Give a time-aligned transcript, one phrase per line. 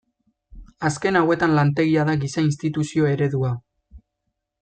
[0.87, 3.51] Azken hauetan lantegia da giza-instituzio eredua.